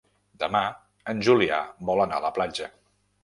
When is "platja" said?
2.39-2.73